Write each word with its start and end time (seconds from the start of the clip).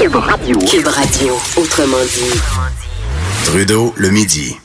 Cube 0.00 0.16
Radio. 0.16 0.56
Cube 0.60 0.86
Radio, 0.86 1.34
autrement 1.58 2.02
dit. 2.04 2.40
Trudeau, 3.44 3.92
le 3.98 4.08
midi. 4.08 4.56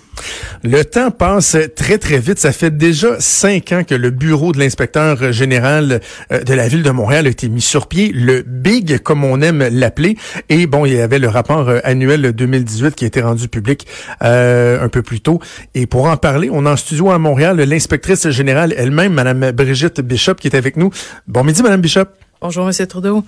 Le 0.64 0.86
temps 0.86 1.12
passe 1.12 1.58
très, 1.76 1.98
très 1.98 2.20
vite. 2.20 2.40
Ça 2.40 2.54
fait 2.54 2.72
déjà 2.72 3.20
cinq 3.20 3.74
ans 3.74 3.84
que 3.84 3.96
le 3.96 4.12
bureau 4.12 4.54
de 4.54 4.60
l'inspecteur 4.60 5.34
général 5.34 6.00
euh, 6.32 6.42
de 6.42 6.54
la 6.54 6.70
ville 6.70 6.84
de 6.84 6.90
Montréal 6.90 7.28
a 7.28 7.30
été 7.30 7.50
mis 7.50 7.60
sur 7.60 7.88
pied, 7.88 8.14
le 8.14 8.44
BIG, 8.48 9.00
comme 9.00 9.26
on 9.26 9.42
aime 9.42 9.68
l'appeler. 9.74 10.16
Et 10.48 10.68
bon, 10.68 10.86
il 10.86 10.94
y 10.94 11.02
avait 11.02 11.20
le 11.20 11.28
rapport 11.28 11.68
euh, 11.68 11.80
annuel 11.84 12.32
2018 12.32 12.96
qui 12.96 13.04
a 13.04 13.08
été 13.08 13.22
rendu 13.22 13.50
public 13.50 13.86
euh, 14.24 14.82
un 14.82 14.88
peu 14.88 15.02
plus 15.02 15.20
tôt. 15.20 15.42
Et 15.74 15.86
pour 15.86 16.06
en 16.06 16.16
parler, 16.16 16.50
on 16.50 16.66
a 16.66 16.72
en 16.72 16.78
studio 16.78 17.12
à 17.12 17.20
Montréal 17.20 17.58
l'inspectrice 17.58 18.30
générale 18.30 18.74
elle-même, 18.78 19.12
Madame 19.12 19.52
Brigitte 19.52 20.00
Bishop, 20.00 20.36
qui 20.36 20.48
est 20.48 20.56
avec 20.56 20.78
nous. 20.78 20.92
Bon 21.28 21.44
midi, 21.44 21.62
Madame 21.62 21.82
Bishop. 21.82 22.06
Bonjour, 22.42 22.68
M. 22.68 22.88
Trudeau. 22.88 23.24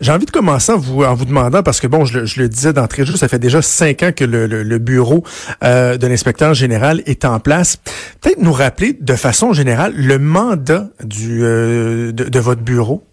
J'ai 0.00 0.10
envie 0.10 0.24
de 0.24 0.30
commencer 0.30 0.72
en 0.72 0.78
vous, 0.78 1.04
en 1.04 1.14
vous 1.14 1.26
demandant, 1.26 1.62
parce 1.62 1.80
que 1.80 1.86
bon, 1.86 2.04
je, 2.04 2.40
le 2.40 2.48
disais 2.48 2.72
d'entrée 2.72 3.02
de 3.02 3.08
jeu, 3.08 3.16
ça 3.16 3.28
fait 3.28 3.38
déjà 3.38 3.60
cinq 3.60 4.02
ans 4.02 4.10
que 4.12 4.24
le, 4.24 4.78
bureau 4.78 5.22
euh, 5.62 5.96
de 5.98 6.06
l'inspecteur 6.06 6.54
général 6.54 7.02
est 7.06 7.24
en 7.24 7.40
place. 7.40 7.76
Peut-être 8.20 8.40
nous 8.40 8.52
rappeler 8.52 8.96
de 8.98 9.14
façon 9.14 9.52
générale 9.52 9.92
le 9.94 10.18
mandat 10.18 10.88
du, 11.04 11.44
euh, 11.44 12.12
de, 12.12 12.38
votre 12.38 12.62
bureau. 12.62 13.04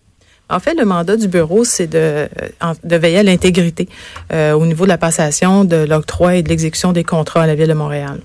En 0.49 0.59
fait, 0.59 0.73
le 0.75 0.85
mandat 0.85 1.17
du 1.17 1.27
bureau, 1.27 1.65
c'est 1.65 1.87
de, 1.87 2.29
de 2.83 2.95
veiller 2.95 3.17
à 3.17 3.23
l'intégrité 3.23 3.89
euh, 4.31 4.53
au 4.53 4.65
niveau 4.65 4.85
de 4.85 4.89
la 4.89 4.97
passation, 4.97 5.65
de 5.65 5.85
l'octroi 5.87 6.35
et 6.35 6.43
de 6.43 6.49
l'exécution 6.49 6.93
des 6.93 7.03
contrats 7.03 7.43
à 7.43 7.47
la 7.47 7.55
Ville 7.55 7.67
de 7.67 7.73
Montréal. 7.73 8.19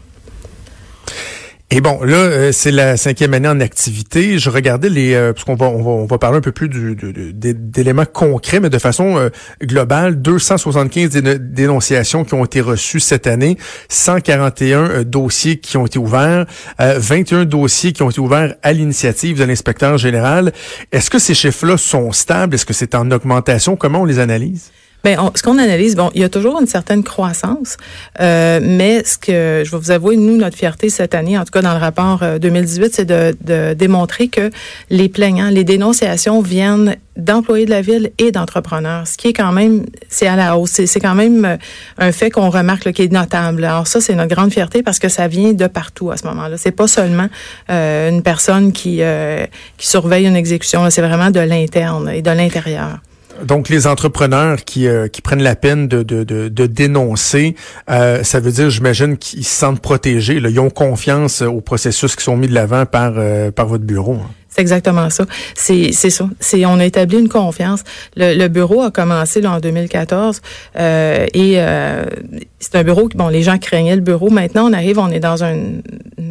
Et 1.73 1.81
bon, 1.81 2.03
là, 2.03 2.17
euh, 2.17 2.53
c'est 2.53 2.73
la 2.73 2.97
cinquième 2.97 3.33
année 3.33 3.47
en 3.47 3.61
activité. 3.61 4.41
Je 4.41 4.51
regardais 4.51 4.89
les, 4.89 5.15
euh, 5.15 5.33
parce 5.33 5.45
qu'on 5.45 5.55
va, 5.55 5.67
on 5.67 5.81
va, 5.83 5.91
on 5.91 6.05
va 6.05 6.19
parler 6.19 6.39
un 6.39 6.41
peu 6.41 6.51
plus 6.51 6.69
du, 6.69 6.97
d'éléments 7.33 8.07
concrets, 8.13 8.59
mais 8.59 8.71
de 8.71 8.79
façon 8.79 9.17
euh, 9.19 9.29
globale, 9.63 10.21
275 10.21 11.11
dénonciations 11.13 12.25
qui 12.25 12.35
ont 12.35 12.45
été 12.45 12.61
reçues 12.61 12.99
cette 12.99 13.29
année, 13.29 13.57
141 13.89 15.05
dossiers 15.05 15.59
qui 15.59 15.77
ont 15.77 15.87
été 15.87 16.01
ouverts, 16.01 16.47
21 16.81 17.45
dossiers 17.45 17.93
qui 17.93 18.03
ont 18.03 18.11
été 18.11 18.21
ouverts 18.21 18.57
à 18.65 18.73
l'initiative 18.73 19.39
de 19.39 19.45
l'inspecteur 19.45 19.97
général. 19.97 20.53
Est-ce 20.91 21.09
que 21.09 21.21
ces 21.21 21.35
chiffres-là 21.35 21.77
sont 21.77 22.11
stables? 22.11 22.57
Est-ce 22.57 22.67
que 22.67 22.75
c'est 22.75 22.97
en 22.97 23.09
augmentation? 23.13 23.77
Comment 23.77 24.03
on 24.03 24.07
les 24.07 24.19
analyse? 24.19 24.73
Ben, 25.05 25.19
ce 25.35 25.43
qu'on 25.43 25.59
analyse, 25.59 25.97
bon, 25.97 26.11
il 26.15 26.21
y 26.21 26.25
a 26.25 26.29
toujours 26.29 26.61
une 26.61 26.67
certaine 26.67 27.03
croissance, 27.03 27.77
euh, 28.21 28.61
mais 28.63 29.03
ce 29.05 29.17
que 29.17 29.63
je 29.65 29.71
vais 29.71 29.79
vous 29.79 29.91
avouer, 29.91 30.17
nous, 30.17 30.37
notre 30.37 30.57
fierté 30.57 30.91
cette 30.91 31.15
année, 31.15 31.39
en 31.39 31.45
tout 31.45 31.53
cas 31.53 31.63
dans 31.63 31.73
le 31.73 31.81
rapport 31.81 32.23
2018, 32.39 32.83
euh, 32.83 32.89
c'est 32.93 33.05
de, 33.05 33.37
de, 33.43 33.75
démontrer 33.75 34.29
que 34.29 34.51
les 34.91 35.09
plaignants, 35.09 35.51
les 35.51 35.65
dénonciations 35.65 36.41
viennent 36.43 36.97
d'employés 37.21 37.67
de 37.67 37.71
la 37.71 37.83
ville 37.83 38.11
et 38.19 38.33
d'entrepreneurs, 38.33 39.07
ce 39.07 39.17
qui 39.17 39.29
est 39.29 39.33
quand 39.33 39.53
même, 39.53 39.87
c'est 40.09 40.27
à 40.27 40.37
la 40.37 40.57
hausse. 40.57 40.85
C'est 40.85 41.01
quand 41.01 41.15
même 41.15 41.45
euh, 41.45 41.57
un 41.99 42.13
fait 42.13 42.31
qu'on 42.31 42.51
remarque 42.51 42.93
qui 42.93 43.03
est 43.03 43.13
notable. 43.13 43.65
Alors 43.65 43.87
ça, 43.87 44.01
c'est 44.01 44.15
notre 44.15 44.35
grande 44.35 44.53
fierté 44.53 44.83
parce 44.83 44.99
que 44.99 45.09
ça 45.09 45.29
vient 45.29 45.53
de 45.53 45.67
partout 45.67 46.11
à 46.11 46.17
ce 46.17 46.27
moment-là. 46.27 46.57
C'est 46.57 46.73
pas 46.73 46.89
seulement 46.89 47.29
euh, 47.71 48.11
une 48.11 48.23
personne 48.23 48.73
qui, 48.73 48.99
euh, 49.03 49.47
qui 49.77 49.87
surveille 49.87 50.27
une 50.27 50.37
exécution, 50.37 50.89
c'est 50.91 51.03
vraiment 51.03 51.31
de 51.31 51.41
l'interne 51.41 52.09
et 52.09 52.23
de 52.23 52.31
l'intérieur. 52.31 52.99
Donc, 53.45 53.69
les 53.69 53.87
entrepreneurs 53.87 54.65
qui, 54.65 54.87
euh, 54.87 55.09
qui 55.09 55.23
prennent 55.23 55.43
la 55.43 55.57
peine 55.57 55.89
de, 55.89 56.03
de, 56.03 56.25
de, 56.25 56.67
dénoncer, 56.67 57.55
euh, 57.89 58.23
ça 58.23 58.41
veut 58.41 58.53
dire, 58.53 58.71
j'imagine, 58.71 59.17
qu'ils 59.17 59.45
se 59.45 59.55
sentent 59.55 59.81
protégés. 59.81 60.41
Là. 60.41 60.51
Ils 60.51 60.61
ont 60.61 60.71
confiance 60.71 61.43
aux 61.43 61.61
processus 61.61 62.17
qui 62.17 62.25
sont 62.25 62.37
mis 62.37 62.49
de 62.49 62.55
l'avant 62.55 62.87
par, 62.87 63.15
euh, 63.17 63.51
par 63.51 63.67
votre 63.67 63.85
bureau. 63.85 64.15
Hein. 64.15 64.31
C'est 64.51 64.61
exactement 64.61 65.11
ça. 65.11 65.25
C'est 65.55 65.93
c'est 65.93 66.11
ça. 66.11 66.29
C'est 66.41 66.67
on 66.67 66.79
a 66.81 66.85
établi 66.85 67.19
une 67.19 67.29
confiance. 67.29 67.83
Le, 68.17 68.37
le 68.37 68.49
bureau 68.49 68.83
a 68.83 68.91
commencé 68.91 69.41
là, 69.41 69.53
en 69.53 69.61
2014 69.61 70.41
euh, 70.77 71.27
et 71.33 71.55
euh, 71.57 72.05
c'est 72.59 72.75
un 72.75 72.83
bureau 72.83 73.09
qui 73.09 73.17
bon 73.17 73.29
les 73.29 73.43
gens 73.43 73.59
craignaient 73.59 73.95
le 73.95 74.03
bureau. 74.03 74.29
Maintenant 74.29 74.69
on 74.69 74.73
arrive, 74.73 74.99
on 74.99 75.09
est 75.09 75.21
dans 75.21 75.45
un 75.45 75.57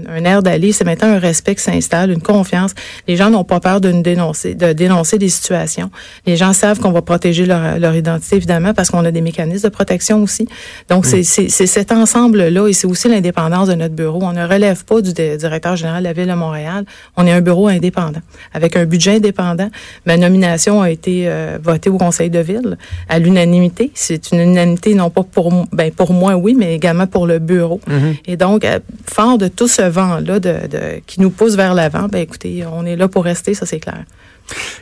un 0.10 0.26
air 0.26 0.44
d'aller. 0.44 0.74
C'est 0.74 0.84
maintenant 0.84 1.08
un 1.08 1.20
respect 1.20 1.56
qui 1.56 1.64
s'installe, 1.64 2.12
une 2.12 2.22
confiance. 2.22 2.74
Les 3.08 3.16
gens 3.16 3.30
n'ont 3.30 3.44
pas 3.46 3.60
peur 3.60 3.80
de 3.80 3.92
nous 3.92 4.02
dénoncer, 4.02 4.54
de 4.54 4.74
dénoncer 4.74 5.18
des 5.18 5.30
situations. 5.30 5.90
Les 6.26 6.36
gens 6.36 6.52
savent 6.52 6.80
qu'on 6.80 6.92
va 6.92 7.02
protéger 7.02 7.46
leur, 7.46 7.80
leur 7.80 7.96
identité 7.96 8.36
évidemment 8.36 8.74
parce 8.74 8.90
qu'on 8.90 9.06
a 9.06 9.12
des 9.12 9.22
mécanismes 9.22 9.70
de 9.70 9.74
protection 9.74 10.22
aussi. 10.22 10.48
Donc 10.90 11.06
c'est 11.06 11.24
c'est 11.24 11.68
cet 11.68 11.92
ensemble 11.94 12.50
là 12.50 12.68
et 12.68 12.74
c'est 12.74 12.88
aussi 12.88 13.08
l'indépendance 13.08 13.70
de 13.70 13.76
notre 13.76 13.96
bureau. 13.96 14.20
On 14.24 14.34
ne 14.34 14.46
relève 14.46 14.84
pas 14.84 15.02
du 15.02 15.14
directeur 15.14 15.78
général 15.78 16.04
de 16.04 16.08
la 16.08 16.14
ville 16.14 16.28
de 16.28 16.34
Montréal. 16.34 16.84
On 17.16 17.26
est 17.26 17.32
un 17.32 17.42
bureau 17.42 17.68
indépendant 17.70 18.09
avec 18.54 18.76
un 18.76 18.86
budget 18.86 19.16
indépendant. 19.18 19.70
Ma 20.06 20.18
nomination 20.18 20.82
a 20.82 20.90
été 20.90 21.24
euh, 21.28 21.58
votée 21.62 21.90
au 21.90 21.98
Conseil 21.98 22.30
de 22.30 22.40
ville 22.40 22.78
à 23.08 23.20
l'unanimité. 23.20 23.92
C'est 23.94 24.32
une 24.32 24.40
unanimité 24.40 24.94
non 24.94 25.10
pas 25.10 25.24
pour 25.24 25.52
ben 25.72 25.92
pour 25.92 26.14
moi 26.14 26.36
oui, 26.36 26.56
mais 26.58 26.76
également 26.76 27.08
pour 27.08 27.28
le 27.28 27.40
bureau. 27.40 27.80
Mm-hmm. 27.88 28.16
Et 28.28 28.38
donc 28.38 28.66
euh, 28.66 28.80
fort 29.06 29.38
de 29.38 29.48
tout 29.48 29.68
ce 29.68 29.82
vent 29.82 30.20
là 30.20 30.40
de, 30.40 30.68
de 30.68 31.02
qui 31.06 31.22
nous 31.22 31.30
pousse 31.30 31.56
vers 31.56 31.74
l'avant, 31.74 32.08
ben 32.08 32.22
écoutez, 32.22 32.64
on 32.72 32.86
est 32.86 32.96
là 32.96 33.08
pour 33.08 33.24
rester, 33.24 33.54
ça 33.54 33.66
c'est 33.66 33.80
clair. 33.80 34.04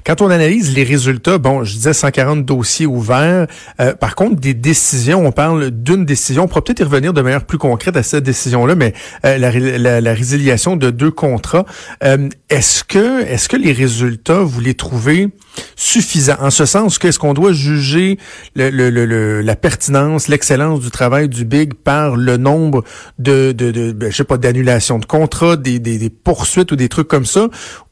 Quand 0.05 0.21
on 0.21 0.29
analyse 0.29 0.75
les 0.75 0.83
résultats, 0.83 1.37
bon, 1.37 1.63
je 1.63 1.73
disais 1.73 1.93
140 1.93 2.45
dossiers 2.45 2.85
ouverts. 2.85 3.47
Euh, 3.79 3.93
par 3.93 4.15
contre, 4.15 4.39
des 4.39 4.53
décisions, 4.53 5.25
on 5.25 5.31
parle 5.31 5.71
d'une 5.71 6.05
décision. 6.05 6.43
On 6.43 6.47
pourra 6.47 6.63
peut-être 6.63 6.79
y 6.79 6.83
revenir 6.83 7.13
de 7.13 7.21
manière 7.21 7.45
plus 7.45 7.57
concrète 7.57 7.97
à 7.97 8.03
cette 8.03 8.23
décision-là, 8.23 8.75
mais 8.75 8.93
euh, 9.25 9.37
la, 9.37 10.01
la, 10.01 10.13
résiliation 10.13 10.75
de 10.75 10.89
deux 10.89 11.11
contrats. 11.11 11.65
Euh, 12.03 12.29
est-ce 12.49 12.83
que, 12.83 13.23
est-ce 13.25 13.49
que 13.49 13.57
les 13.57 13.73
résultats, 13.73 14.39
vous 14.39 14.59
les 14.59 14.73
trouvez 14.73 15.29
suffisants 15.75 16.37
en 16.39 16.49
ce 16.49 16.65
sens 16.65 16.97
que 16.99 17.07
est-ce 17.07 17.19
qu'on 17.19 17.33
doit 17.33 17.53
juger 17.53 18.17
la 18.55 19.55
pertinence, 19.55 20.27
l'excellence 20.27 20.79
du 20.79 20.91
travail 20.91 21.29
du 21.29 21.45
Big 21.45 21.73
par 21.73 22.15
le 22.15 22.37
nombre 22.37 22.83
de, 23.19 23.51
de, 23.51 23.71
de 23.71 23.91
ben, 23.91 24.11
sais 24.11 24.23
pas, 24.23 24.37
d'annulations 24.37 24.99
de 24.99 25.05
contrats, 25.05 25.55
des, 25.55 26.09
poursuites 26.23 26.71
ou 26.71 26.75
des 26.75 26.89
trucs 26.89 27.07
comme 27.07 27.25
ça, 27.25 27.47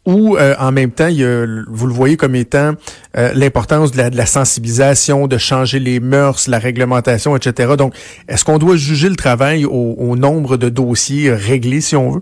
ou 0.05 0.37
euh, 0.37 0.53
en 0.59 0.71
même 0.71 0.91
temps, 0.91 1.09
vous 1.09 1.87
le 1.87 1.93
voyez 1.93 2.17
comme 2.17 2.35
étant 2.35 2.73
euh, 3.17 3.31
l'importance 3.33 3.91
de 3.91 3.97
la, 3.97 4.09
de 4.09 4.17
la, 4.17 4.25
sensibilisation, 4.25 5.27
de 5.27 5.37
changer 5.37 5.79
les 5.79 5.99
mœurs, 5.99 6.47
la 6.47 6.59
réglementation, 6.59 7.35
etc. 7.35 7.73
Donc, 7.77 7.95
est-ce 8.27 8.45
qu'on 8.45 8.57
doit 8.57 8.75
juger 8.75 9.09
le 9.09 9.15
travail 9.15 9.65
au, 9.65 9.95
au 9.97 10.15
nombre 10.15 10.57
de 10.57 10.69
dossiers 10.69 11.33
réglés, 11.33 11.81
si 11.81 11.95
on 11.95 12.11
veut? 12.11 12.21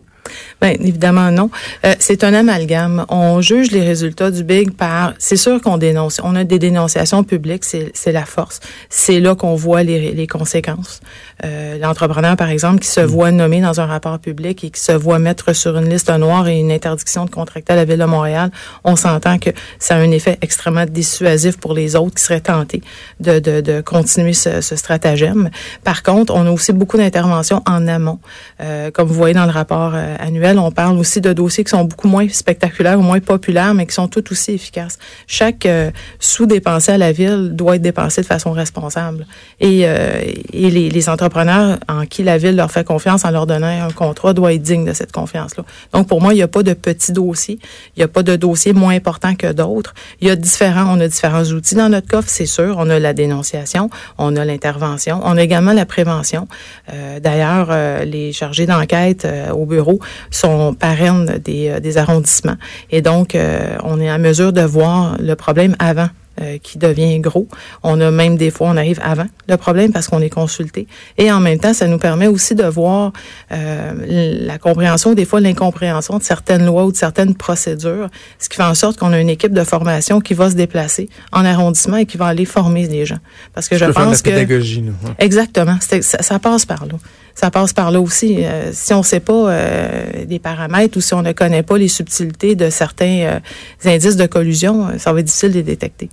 Bien, 0.61 0.71
évidemment 0.71 1.31
non. 1.31 1.49
Euh, 1.85 1.93
c'est 1.99 2.23
un 2.23 2.33
amalgame. 2.33 3.05
On 3.09 3.41
juge 3.41 3.71
les 3.71 3.81
résultats 3.81 4.31
du 4.31 4.43
Big 4.43 4.71
par... 4.71 5.13
C'est 5.19 5.37
sûr 5.37 5.61
qu'on 5.61 5.77
dénonce. 5.77 6.21
On 6.23 6.35
a 6.35 6.43
des 6.43 6.59
dénonciations 6.59 7.23
publiques, 7.23 7.63
c'est 7.65 8.11
la 8.11 8.25
force. 8.25 8.59
C'est 8.89 9.19
là 9.19 9.35
qu'on 9.35 9.55
voit 9.55 9.83
les, 9.83 10.11
les 10.11 10.27
conséquences. 10.27 11.01
Euh, 11.43 11.77
L'entrepreneur, 11.77 12.35
par 12.37 12.49
exemple, 12.49 12.79
qui 12.79 12.87
se 12.87 13.01
mm. 13.01 13.05
voit 13.05 13.31
nommé 13.31 13.61
dans 13.61 13.81
un 13.81 13.85
rapport 13.85 14.19
public 14.19 14.63
et 14.63 14.69
qui 14.69 14.81
se 14.81 14.91
voit 14.91 15.19
mettre 15.19 15.53
sur 15.53 15.77
une 15.77 15.89
liste 15.89 16.09
noire 16.09 16.47
et 16.47 16.59
une 16.59 16.71
interdiction 16.71 17.25
de 17.25 17.29
contracter 17.29 17.73
à 17.73 17.75
la 17.75 17.85
Ville 17.85 17.97
de 17.97 18.05
Montréal, 18.05 18.51
on 18.83 18.95
s'entend 18.95 19.37
que 19.39 19.49
ça 19.79 19.95
a 19.95 19.99
un 19.99 20.11
effet 20.11 20.37
extrêmement 20.41 20.85
dissuasif 20.85 21.57
pour 21.57 21.73
les 21.73 21.95
autres 21.95 22.15
qui 22.15 22.23
seraient 22.23 22.41
tentés 22.41 22.81
de, 23.19 23.39
de, 23.39 23.61
de 23.61 23.81
continuer 23.81 24.33
ce, 24.33 24.61
ce, 24.61 24.75
stratagème. 24.75 25.49
Par 25.83 26.03
contre, 26.03 26.33
on 26.33 26.45
a 26.45 26.51
aussi 26.51 26.73
beaucoup 26.73 26.97
d'interventions 26.97 27.61
en 27.67 27.87
amont. 27.87 28.19
Euh, 28.61 28.91
comme 28.91 29.07
vous 29.07 29.13
voyez 29.13 29.33
dans 29.33 29.45
le 29.45 29.51
rapport 29.51 29.93
euh, 29.95 30.12
annuel, 30.19 30.59
on 30.59 30.71
parle 30.71 30.97
aussi 30.97 31.21
de 31.21 31.33
dossiers 31.33 31.63
qui 31.63 31.71
sont 31.71 31.83
beaucoup 31.83 32.07
moins 32.07 32.27
spectaculaires 32.29 32.99
ou 32.99 33.01
moins 33.01 33.19
populaires, 33.19 33.73
mais 33.73 33.85
qui 33.85 33.93
sont 33.93 34.07
tout 34.07 34.31
aussi 34.31 34.51
efficaces. 34.51 34.97
Chaque 35.27 35.65
euh, 35.65 35.91
sous-dépensé 36.19 36.91
à 36.91 36.97
la 36.97 37.11
ville 37.11 37.51
doit 37.53 37.75
être 37.75 37.81
dépensé 37.81 38.21
de 38.21 38.25
façon 38.25 38.51
responsable. 38.51 39.25
Et, 39.59 39.81
euh, 39.83 40.21
et 40.51 40.69
les, 40.69 40.89
les, 40.89 41.09
entrepreneurs 41.09 41.79
en 41.89 42.05
qui 42.05 42.23
la 42.23 42.37
ville 42.37 42.55
leur 42.55 42.71
fait 42.71 42.85
confiance 42.85 43.25
en 43.25 43.31
leur 43.31 43.45
donnant 43.45 43.67
un 43.67 43.91
contrat 43.91 44.33
doivent 44.33 44.53
être 44.53 44.61
dignes 44.61 44.85
de 44.85 44.93
cette 44.93 45.11
confiance-là. 45.11 45.63
Donc, 45.93 46.07
pour 46.07 46.21
moi, 46.21 46.33
il 46.33 46.37
n'y 46.37 46.43
a 46.43 46.47
pas 46.47 46.63
de 46.63 46.73
petits 46.73 47.11
dossiers. 47.11 47.59
Il 47.95 47.99
n'y 47.99 48.03
a 48.03 48.07
pas 48.07 48.23
de 48.23 48.35
dossiers 48.35 48.73
moins 48.73 48.93
importants 48.93 49.35
que 49.35 49.51
d'autres. 49.51 49.93
Il 50.21 50.27
y 50.27 50.31
a 50.31 50.35
différents, 50.35 50.95
on 50.95 50.99
a 50.99 51.07
différents 51.07 51.43
outils 51.43 51.75
dans 51.75 51.89
notre 51.89 52.07
coffre, 52.07 52.29
c'est 52.29 52.45
sûr. 52.45 52.75
On 52.77 52.89
a 52.89 52.99
la 52.99 53.13
dénonciation, 53.13 53.89
on 54.17 54.35
a 54.35 54.45
l'intervention, 54.45 55.19
on 55.23 55.37
a 55.37 55.41
également 55.43 55.73
la 55.73 55.85
prévention. 55.85 56.47
Euh, 56.91 57.19
D'ailleurs, 57.19 57.67
euh, 57.69 58.05
les 58.05 58.33
chargés 58.33 58.65
d'enquête 58.65 59.27
au 59.53 59.65
bureau 59.65 59.99
sont 60.31 60.73
parraines 60.73 61.39
des, 61.43 61.69
euh, 61.69 61.79
des 61.79 61.97
arrondissements. 61.97 62.57
Et 62.91 63.01
donc, 63.01 63.35
euh, 63.35 63.77
on 63.83 63.99
est 63.99 64.09
à 64.09 64.17
mesure 64.17 64.53
de 64.53 64.61
voir 64.61 65.17
le 65.19 65.35
problème 65.35 65.75
avant 65.79 66.09
euh, 66.41 66.57
qui 66.57 66.79
devient 66.79 67.19
gros. 67.19 67.47
On 67.83 68.01
a 68.01 68.09
même 68.09 68.37
des 68.37 68.49
fois, 68.49 68.67
on 68.67 68.75
arrive 68.75 68.99
avant 69.03 69.27
le 69.47 69.55
problème 69.55 69.91
parce 69.91 70.07
qu'on 70.07 70.19
est 70.19 70.31
consulté. 70.31 70.87
Et 71.19 71.31
en 71.31 71.39
même 71.39 71.59
temps, 71.59 71.75
ça 71.75 71.85
nous 71.85 71.99
permet 71.99 72.25
aussi 72.25 72.55
de 72.55 72.63
voir 72.63 73.13
euh, 73.51 73.91
la 74.47 74.57
compréhension, 74.57 75.13
des 75.13 75.25
fois 75.25 75.41
l'incompréhension 75.41 76.17
de 76.17 76.23
certaines 76.23 76.65
lois 76.65 76.85
ou 76.85 76.91
de 76.91 76.97
certaines 76.97 77.35
procédures, 77.35 78.09
ce 78.39 78.49
qui 78.49 78.55
fait 78.57 78.63
en 78.63 78.73
sorte 78.73 78.97
qu'on 78.97 79.13
a 79.13 79.19
une 79.19 79.29
équipe 79.29 79.53
de 79.53 79.63
formation 79.63 80.21
qui 80.21 80.33
va 80.33 80.49
se 80.49 80.55
déplacer 80.55 81.07
en 81.31 81.45
arrondissement 81.45 81.97
et 81.97 82.07
qui 82.07 82.17
va 82.17 82.25
aller 82.25 82.45
former 82.45 82.87
les 82.87 83.05
gens. 83.05 83.19
Parce 83.53 83.69
que 83.69 83.77
je 83.77 83.85
pense 83.85 84.23
que 84.23 84.79
nous, 84.79 84.93
exactement, 85.19 85.77
ça, 85.81 86.01
ça, 86.01 86.39
passe 86.39 86.65
par 86.65 86.87
là. 86.87 86.95
Ça 87.35 87.49
passe 87.51 87.73
par 87.73 87.91
là 87.91 87.99
aussi. 87.99 88.37
Euh, 88.39 88.71
si 88.73 88.93
on 88.93 88.99
ne 88.99 89.03
sait 89.03 89.19
pas 89.19 89.49
euh, 89.49 90.25
des 90.25 90.39
paramètres 90.39 90.97
ou 90.97 91.01
si 91.01 91.13
on 91.13 91.21
ne 91.21 91.31
connaît 91.31 91.63
pas 91.63 91.77
les 91.77 91.87
subtilités 91.87 92.55
de 92.55 92.69
certains 92.69 93.39
indices 93.83 94.17
de 94.17 94.25
collusion, 94.25 94.87
ça 94.97 95.13
va 95.13 95.19
être 95.19 95.25
difficile 95.25 95.49
de 95.49 95.55
les 95.55 95.63
détecter. 95.63 96.09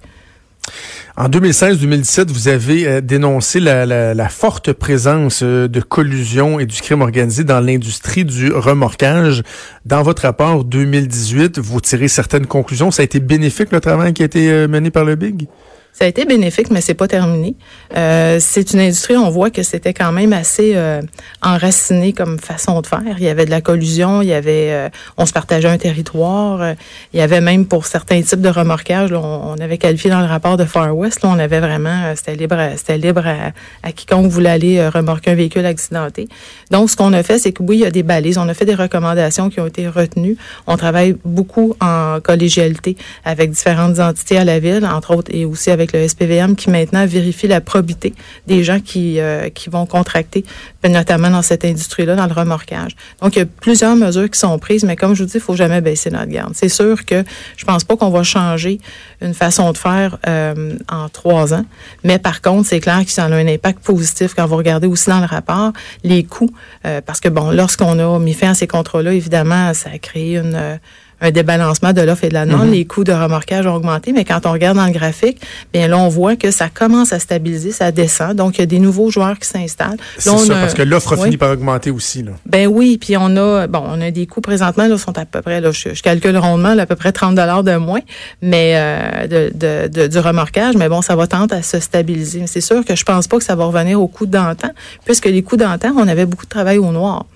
En 1.16 1.28
2016-2017, 1.28 2.28
vous 2.28 2.48
avez 2.48 2.86
euh, 2.86 3.00
dénoncé 3.00 3.60
la, 3.60 3.84
la, 3.84 4.28
forte 4.28 4.72
présence 4.72 5.40
euh, 5.42 5.68
de 5.68 5.80
collusion 5.80 6.60
et 6.60 6.66
du 6.66 6.80
crime 6.80 7.02
organisé 7.02 7.44
dans 7.44 7.60
l'industrie 7.60 8.24
du 8.24 8.52
remorquage. 8.52 9.42
Dans 9.84 10.02
votre 10.02 10.22
rapport 10.22 10.64
2018, 10.64 11.58
vous 11.58 11.80
tirez 11.80 12.08
certaines 12.08 12.46
conclusions. 12.46 12.90
Ça 12.90 13.02
a 13.02 13.04
été 13.04 13.20
bénéfique 13.20 13.72
le 13.72 13.80
travail 13.80 14.14
qui 14.14 14.22
a 14.22 14.26
été 14.26 14.50
euh, 14.50 14.68
mené 14.68 14.90
par 14.90 15.04
le 15.04 15.16
BIG? 15.16 15.48
Ça 15.92 16.04
a 16.04 16.08
été 16.08 16.24
bénéfique, 16.24 16.70
mais 16.70 16.80
c'est 16.80 16.94
pas 16.94 17.08
terminé. 17.08 17.54
Euh, 17.96 18.38
c'est 18.40 18.72
une 18.72 18.80
industrie, 18.80 19.16
on 19.16 19.28
voit 19.28 19.50
que 19.50 19.62
c'était 19.62 19.92
quand 19.92 20.12
même 20.12 20.32
assez 20.32 20.72
euh, 20.74 21.02
enraciné 21.42 22.12
comme 22.12 22.38
façon 22.38 22.80
de 22.80 22.86
faire. 22.86 23.02
Il 23.18 23.24
y 23.24 23.28
avait 23.28 23.44
de 23.44 23.50
la 23.50 23.60
collusion, 23.60 24.22
il 24.22 24.28
y 24.28 24.32
avait, 24.32 24.72
euh, 24.72 24.88
on 25.18 25.26
se 25.26 25.32
partageait 25.32 25.68
un 25.68 25.78
territoire. 25.78 26.62
Euh, 26.62 26.74
il 27.12 27.18
y 27.18 27.22
avait 27.22 27.40
même 27.40 27.66
pour 27.66 27.86
certains 27.86 28.22
types 28.22 28.40
de 28.40 28.48
remorquage, 28.48 29.12
on, 29.12 29.56
avait 29.60 29.78
qualifié 29.78 30.10
dans 30.10 30.20
le 30.20 30.26
rapport 30.26 30.56
de 30.56 30.64
Far 30.64 30.96
West, 30.96 31.22
là, 31.22 31.28
on 31.30 31.38
avait 31.38 31.60
vraiment, 31.60 32.14
c'était 32.14 32.34
libre, 32.34 32.56
c'était 32.76 32.96
libre 32.96 33.26
à, 33.26 33.52
à, 33.82 33.92
quiconque 33.92 34.30
voulait 34.30 34.50
aller 34.50 34.88
remorquer 34.88 35.32
un 35.32 35.34
véhicule 35.34 35.66
accidenté. 35.66 36.28
Donc, 36.70 36.88
ce 36.88 36.96
qu'on 36.96 37.12
a 37.12 37.22
fait, 37.22 37.38
c'est 37.38 37.52
que 37.52 37.62
oui, 37.62 37.78
il 37.78 37.80
y 37.80 37.86
a 37.86 37.90
des 37.90 38.02
balises. 38.02 38.38
On 38.38 38.48
a 38.48 38.54
fait 38.54 38.64
des 38.64 38.74
recommandations 38.74 39.50
qui 39.50 39.60
ont 39.60 39.66
été 39.66 39.88
retenues. 39.88 40.36
On 40.66 40.76
travaille 40.76 41.16
beaucoup 41.24 41.74
en 41.80 42.20
collégialité 42.22 42.96
avec 43.24 43.50
différentes 43.50 43.98
entités 43.98 44.38
à 44.38 44.44
la 44.44 44.60
ville, 44.60 44.86
entre 44.86 45.14
autres, 45.14 45.30
et 45.34 45.44
aussi 45.44 45.70
avec 45.70 45.79
avec 45.80 45.92
le 45.92 46.06
SPVM 46.06 46.56
qui 46.56 46.70
maintenant 46.70 47.06
vérifie 47.06 47.48
la 47.48 47.60
probité 47.60 48.14
des 48.46 48.62
gens 48.62 48.80
qui, 48.80 49.18
euh, 49.18 49.48
qui 49.48 49.70
vont 49.70 49.86
contracter, 49.86 50.44
notamment 50.86 51.30
dans 51.30 51.42
cette 51.42 51.64
industrie-là, 51.64 52.16
dans 52.16 52.26
le 52.26 52.32
remorquage. 52.32 52.92
Donc, 53.22 53.36
il 53.36 53.40
y 53.40 53.42
a 53.42 53.46
plusieurs 53.46 53.96
mesures 53.96 54.30
qui 54.30 54.38
sont 54.38 54.58
prises, 54.58 54.84
mais 54.84 54.96
comme 54.96 55.14
je 55.14 55.22
vous 55.22 55.28
dis, 55.28 55.36
il 55.36 55.40
faut 55.40 55.56
jamais 55.56 55.80
baisser 55.80 56.10
notre 56.10 56.30
garde. 56.30 56.52
C'est 56.54 56.68
sûr 56.68 57.04
que 57.04 57.24
je 57.56 57.64
pense 57.64 57.84
pas 57.84 57.96
qu'on 57.96 58.10
va 58.10 58.22
changer 58.22 58.78
une 59.22 59.34
façon 59.34 59.72
de 59.72 59.78
faire 59.78 60.18
euh, 60.28 60.76
en 60.90 61.08
trois 61.08 61.54
ans, 61.54 61.64
mais 62.04 62.18
par 62.18 62.42
contre, 62.42 62.68
c'est 62.68 62.80
clair 62.80 63.04
que 63.04 63.10
ça 63.10 63.24
a 63.24 63.28
un 63.28 63.46
impact 63.46 63.82
positif 63.82 64.34
quand 64.34 64.46
vous 64.46 64.56
regardez 64.56 64.86
aussi 64.86 65.08
dans 65.08 65.20
le 65.20 65.26
rapport 65.26 65.72
les 66.04 66.24
coûts, 66.24 66.50
euh, 66.86 67.00
parce 67.04 67.20
que 67.20 67.28
bon, 67.28 67.50
lorsqu'on 67.50 67.98
a 67.98 68.18
mis 68.18 68.34
fin 68.34 68.50
à 68.50 68.54
ces 68.54 68.66
contrats-là, 68.66 69.12
évidemment, 69.12 69.72
ça 69.74 69.90
a 69.94 69.98
créé 69.98 70.36
une 70.36 70.78
un 71.20 71.30
débalancement 71.30 71.92
de 71.92 72.00
l'offre 72.00 72.24
et 72.24 72.28
de 72.28 72.34
la 72.34 72.46
demande. 72.46 72.66
Mhm. 72.66 72.72
Les 72.72 72.84
coûts 72.84 73.04
de 73.04 73.12
remorquage 73.12 73.66
ont 73.66 73.74
augmenté, 73.74 74.12
mais 74.12 74.24
quand 74.24 74.46
on 74.46 74.52
regarde 74.52 74.76
dans 74.76 74.86
le 74.86 74.92
graphique, 74.92 75.40
bien 75.72 75.88
là, 75.88 75.98
on 75.98 76.08
voit 76.08 76.36
que 76.36 76.50
ça 76.50 76.68
commence 76.68 77.12
à 77.12 77.18
stabiliser, 77.18 77.72
ça 77.72 77.92
descend. 77.92 78.34
Donc, 78.34 78.58
il 78.58 78.60
y 78.60 78.62
a 78.62 78.66
des 78.66 78.78
nouveaux 78.78 79.10
joueurs 79.10 79.38
qui 79.38 79.48
s'installent. 79.48 79.98
C'est 80.18 80.30
ça, 80.30 80.54
parce 80.54 80.74
que 80.74 80.82
l'offre 80.82 81.16
finit 81.16 81.36
par 81.36 81.50
augmenter 81.50 81.90
aussi. 81.90 82.22
Là. 82.22 82.32
Ben 82.46 82.66
oui, 82.66 82.98
puis 82.98 83.16
on 83.16 83.36
a, 83.36 83.66
bon, 83.66 83.82
on 83.86 84.00
a 84.00 84.10
des 84.10 84.26
coûts 84.26 84.40
présentement, 84.40 84.86
là, 84.86 84.98
sont 84.98 85.16
à 85.18 85.24
peu 85.24 85.42
près, 85.42 85.60
là, 85.60 85.70
je, 85.72 86.00
calcule 86.02 86.36
rondement, 86.36 86.76
à 86.78 86.86
peu 86.86 86.96
près 86.96 87.12
30 87.12 87.34
dollars 87.34 87.64
de 87.64 87.76
moins, 87.76 88.00
mais 88.42 88.72
euh, 88.76 89.26
de, 89.26 89.88
de, 89.88 90.06
du 90.06 90.18
remorquage. 90.18 90.76
Mais 90.76 90.88
bon, 90.88 91.02
ça 91.02 91.16
va 91.16 91.26
tenter 91.26 91.56
à 91.56 91.62
se 91.62 91.80
stabiliser. 91.80 92.44
C'est 92.46 92.60
sûr 92.60 92.84
que 92.84 92.96
je 92.96 93.04
pense 93.04 93.28
pas 93.28 93.38
que 93.38 93.44
ça 93.44 93.54
va 93.54 93.64
revenir 93.64 94.00
aux 94.00 94.08
coûts 94.08 94.26
d'antan, 94.26 94.70
puisque 95.04 95.26
les 95.26 95.42
coûts 95.42 95.56
d'antan, 95.56 95.92
on 95.96 96.08
avait 96.08 96.26
beaucoup 96.26 96.44
de 96.44 96.50
travail 96.50 96.78
au 96.78 96.92
noir. 96.92 97.26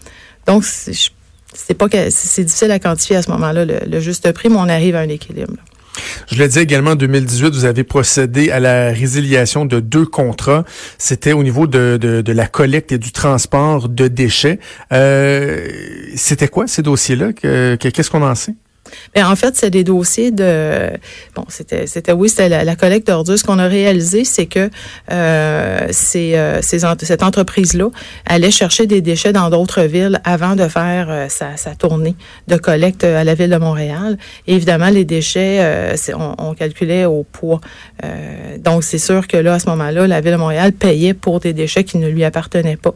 Donc, 0.46 0.62
je 0.62 1.08
c'est 1.54 1.74
pas 1.74 1.88
que 1.88 2.10
c'est 2.10 2.44
difficile 2.44 2.70
à 2.70 2.78
quantifier 2.78 3.16
à 3.16 3.22
ce 3.22 3.30
moment-là 3.30 3.64
le, 3.64 4.00
juste 4.00 4.30
prix, 4.32 4.48
mais 4.48 4.56
on 4.56 4.68
arrive 4.68 4.96
à 4.96 5.00
un 5.00 5.08
équilibre. 5.08 5.54
Je 6.30 6.36
le 6.38 6.48
dis 6.48 6.58
également, 6.58 6.92
en 6.92 6.96
2018, 6.96 7.54
vous 7.54 7.64
avez 7.64 7.84
procédé 7.84 8.50
à 8.50 8.58
la 8.58 8.90
résiliation 8.90 9.64
de 9.64 9.78
deux 9.78 10.06
contrats. 10.06 10.64
C'était 10.98 11.32
au 11.32 11.44
niveau 11.44 11.66
de, 11.66 11.96
de, 12.00 12.32
la 12.32 12.46
collecte 12.46 12.90
et 12.90 12.98
du 12.98 13.12
transport 13.12 13.88
de 13.88 14.08
déchets. 14.08 14.58
Euh, 14.92 15.68
C'était 16.16 16.48
quoi 16.48 16.66
ces 16.66 16.82
dossiers-là? 16.82 17.32
Qu'est-ce 17.32 18.10
qu'on 18.10 18.22
en 18.22 18.34
sait? 18.34 18.54
Bien, 19.14 19.30
en 19.30 19.36
fait, 19.36 19.56
c'est 19.56 19.70
des 19.70 19.84
dossiers 19.84 20.30
de 20.30 20.90
bon, 21.34 21.44
c'était 21.48 21.86
c'était 21.86 22.12
oui, 22.12 22.28
c'était 22.28 22.64
la, 22.64 22.76
collecte 22.76 23.06
d'ordures. 23.06 23.38
Ce 23.38 23.44
qu'on 23.44 23.58
a 23.58 23.66
réalisé, 23.66 24.24
c'est 24.24 24.46
que 24.46 24.70
euh, 25.10 25.86
ces, 25.90 26.34
euh, 26.34 26.60
ces 26.62 26.80
cette 27.02 27.22
entreprise-là 27.22 27.88
allait 28.26 28.50
chercher 28.50 28.86
des 28.86 29.00
déchets 29.00 29.32
dans 29.32 29.50
d'autres 29.50 29.82
villes 29.82 30.20
avant 30.24 30.56
de 30.56 30.68
faire 30.68 31.06
euh, 31.08 31.28
sa, 31.28 31.56
sa, 31.56 31.74
tournée 31.74 32.14
de 32.48 32.56
collecte 32.56 33.04
à 33.04 33.24
la 33.24 33.34
ville 33.34 33.50
de 33.50 33.56
Montréal. 33.56 34.18
Évidemment, 34.46 34.88
les 34.90 35.04
déchets, 35.04 35.58
euh, 35.60 35.96
on, 36.14 36.34
on, 36.38 36.54
calculait 36.54 37.04
au 37.04 37.24
poids. 37.24 37.60
Euh, 38.04 38.58
donc, 38.58 38.84
c'est 38.84 38.98
sûr 38.98 39.26
que 39.26 39.36
là, 39.36 39.54
à 39.54 39.58
ce 39.58 39.68
moment-là, 39.70 40.06
la 40.06 40.20
ville 40.20 40.32
de 40.32 40.36
Montréal 40.36 40.72
payait 40.72 41.14
pour 41.14 41.40
des 41.40 41.52
déchets 41.52 41.84
qui 41.84 41.98
ne 41.98 42.08
lui 42.08 42.24
appartenaient 42.24 42.76
pas. 42.76 42.94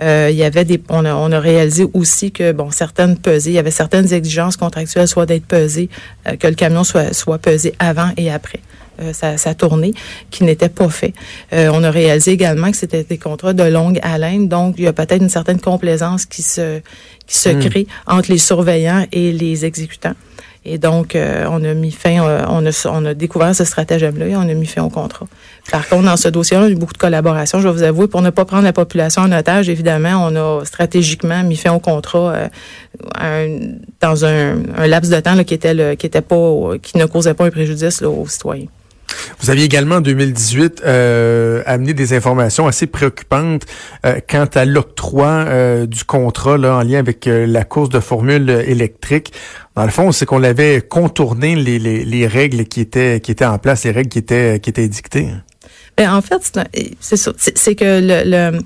il 0.00 0.36
y 0.36 0.44
avait 0.44 0.64
des, 0.64 0.80
on 0.88 1.04
a, 1.04 1.14
on 1.14 1.32
a 1.32 1.40
réalisé 1.40 1.86
aussi 1.92 2.32
que 2.32 2.52
bon, 2.52 2.70
certaines 2.70 3.18
pesées, 3.18 3.50
il 3.50 3.54
y 3.54 3.58
avait 3.58 3.70
certaines 3.70 4.12
exigences 4.12 4.56
contractuelles, 4.56 5.08
soit 5.08 5.26
d'être 5.34 5.46
pesé, 5.46 5.88
euh, 6.26 6.36
que 6.36 6.46
le 6.46 6.54
camion 6.54 6.84
soit, 6.84 7.12
soit 7.12 7.38
pesé 7.38 7.74
avant 7.78 8.10
et 8.16 8.30
après. 8.30 8.60
Euh, 9.02 9.12
sa, 9.12 9.54
tournée, 9.56 9.92
qui 10.30 10.44
n'était 10.44 10.68
pas 10.68 10.88
fait. 10.88 11.14
Euh, 11.52 11.68
on 11.72 11.82
a 11.82 11.90
réalisé 11.90 12.30
également 12.30 12.70
que 12.70 12.76
c'était 12.76 13.02
des 13.02 13.18
contrats 13.18 13.52
de 13.52 13.64
longue 13.64 13.98
haleine, 14.04 14.46
donc 14.46 14.76
il 14.78 14.84
y 14.84 14.86
a 14.86 14.92
peut-être 14.92 15.20
une 15.20 15.28
certaine 15.28 15.58
complaisance 15.58 16.26
qui 16.26 16.42
se 16.42 16.80
qui 17.26 17.36
se 17.36 17.48
hmm. 17.48 17.58
crée 17.68 17.86
entre 18.06 18.30
les 18.30 18.38
surveillants 18.38 19.04
et 19.10 19.32
les 19.32 19.64
exécutants. 19.64 20.14
Et 20.66 20.78
donc, 20.78 21.14
euh, 21.14 21.44
on 21.50 21.62
a 21.62 21.74
mis 21.74 21.90
fin, 21.90 22.24
euh, 22.24 22.42
on, 22.48 22.64
a, 22.64 22.88
on 22.90 23.04
a 23.04 23.12
découvert 23.12 23.54
ce 23.54 23.64
stratagème-là 23.64 24.28
et 24.28 24.36
on 24.36 24.40
a 24.40 24.54
mis 24.54 24.66
fin 24.66 24.82
au 24.82 24.88
contrat. 24.88 25.26
Par 25.70 25.86
contre, 25.88 26.04
dans 26.04 26.16
ce 26.16 26.28
dossier-là, 26.28 26.62
on 26.62 26.66
a 26.66 26.70
eu 26.70 26.74
beaucoup 26.74 26.94
de 26.94 26.98
collaboration. 26.98 27.60
Je 27.60 27.68
vais 27.68 27.74
vous 27.74 27.82
avouer, 27.82 28.08
pour 28.08 28.22
ne 28.22 28.30
pas 28.30 28.46
prendre 28.46 28.64
la 28.64 28.72
population 28.72 29.22
en 29.22 29.32
otage, 29.32 29.68
évidemment, 29.68 30.26
on 30.26 30.34
a 30.36 30.64
stratégiquement 30.64 31.42
mis 31.42 31.56
fin 31.56 31.72
au 31.72 31.80
contrat 31.80 32.48
euh, 33.20 33.58
dans 34.00 34.24
un, 34.24 34.56
un, 34.76 34.86
laps 34.86 35.10
de 35.10 35.20
temps 35.20 35.34
là, 35.34 35.44
qui 35.44 35.52
était 35.52 35.74
le, 35.74 35.96
qui 35.96 36.06
était 36.06 36.22
pas, 36.22 36.78
qui 36.82 36.96
ne 36.96 37.04
causait 37.04 37.34
pas 37.34 37.44
un 37.44 37.50
préjudice 37.50 38.00
là, 38.00 38.08
aux 38.08 38.26
citoyens. 38.26 38.68
Vous 39.40 39.50
aviez 39.50 39.64
également 39.64 39.96
en 39.96 40.00
2018 40.00 40.82
euh, 40.84 41.62
amené 41.66 41.94
des 41.94 42.12
informations 42.12 42.66
assez 42.66 42.86
préoccupantes 42.86 43.62
euh, 44.06 44.20
quant 44.28 44.48
à 44.54 44.64
l'octroi 44.64 45.26
euh, 45.26 45.86
du 45.86 46.04
contrat 46.04 46.58
là, 46.58 46.76
en 46.76 46.82
lien 46.82 46.98
avec 46.98 47.26
euh, 47.26 47.46
la 47.46 47.64
course 47.64 47.88
de 47.88 48.00
formule 48.00 48.50
électrique. 48.66 49.32
Dans 49.76 49.84
le 49.84 49.90
fond, 49.90 50.12
c'est 50.12 50.26
qu'on 50.26 50.42
avait 50.42 50.80
contourné 50.80 51.56
les, 51.56 51.78
les, 51.78 52.04
les, 52.04 52.26
règles 52.26 52.64
qui 52.64 52.80
étaient 52.80 53.20
qui 53.20 53.32
étaient 53.32 53.44
en 53.44 53.58
place, 53.58 53.84
les 53.84 53.90
règles 53.90 54.08
qui 54.08 54.18
étaient 54.18 54.60
qui 54.60 54.70
étaient 54.70 54.88
dictées. 54.88 55.28
Ben, 55.96 56.12
en 56.12 56.22
fait, 56.22 56.58
c'est 57.00 57.16
c'est 57.56 57.74
que 57.74 58.00
le, 58.00 58.22
le 58.52 58.58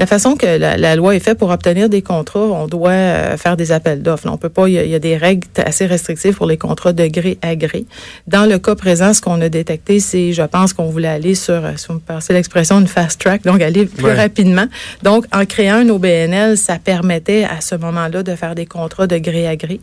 la 0.00 0.06
façon 0.06 0.34
que 0.34 0.46
la, 0.46 0.96
loi 0.96 1.14
est 1.14 1.20
faite 1.20 1.36
pour 1.36 1.50
obtenir 1.50 1.90
des 1.90 2.00
contrats, 2.00 2.40
on 2.40 2.66
doit 2.66 2.90
euh, 2.90 3.36
faire 3.36 3.58
des 3.58 3.70
appels 3.70 4.00
d'offres. 4.00 4.26
On 4.32 4.38
peut 4.38 4.48
pas, 4.48 4.66
il 4.66 4.72
y, 4.72 4.94
a, 4.94 4.98
des 4.98 5.18
règles 5.18 5.46
assez 5.58 5.84
restrictives 5.84 6.34
pour 6.34 6.46
les 6.46 6.56
contrats 6.56 6.94
de 6.94 7.06
gré 7.06 7.36
à 7.42 7.54
gré. 7.54 7.84
Dans 8.26 8.48
le 8.48 8.58
cas 8.58 8.74
présent, 8.74 9.12
ce 9.12 9.20
qu'on 9.20 9.38
a 9.42 9.50
détecté, 9.50 10.00
c'est, 10.00 10.32
je 10.32 10.42
pense 10.42 10.72
qu'on 10.72 10.88
voulait 10.88 11.08
aller 11.08 11.34
sur, 11.34 11.62
si 11.76 11.88
vous 11.88 11.94
me 11.94 11.98
passez 11.98 12.32
l'expression, 12.32 12.80
une 12.80 12.86
fast 12.86 13.20
track, 13.20 13.42
donc 13.42 13.60
aller 13.60 13.84
plus 13.84 14.10
rapidement. 14.10 14.64
Donc, 15.02 15.26
en 15.34 15.44
créant 15.44 15.76
un 15.76 15.88
OBNL, 15.90 16.56
ça 16.56 16.78
permettait 16.78 17.44
à 17.44 17.60
ce 17.60 17.74
moment-là 17.74 18.22
de 18.22 18.34
faire 18.34 18.54
des 18.54 18.64
contrats 18.64 19.06
de 19.06 19.18
gré 19.18 19.46
à 19.46 19.56
gré, 19.56 19.82